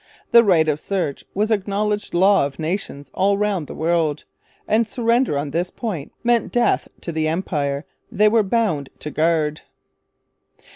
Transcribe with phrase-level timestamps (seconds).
[0.31, 4.23] The Right of Search was the acknowledged law of nations all round the world;
[4.67, 9.61] and surrender on this point meant death to the Empire they were bound to guard.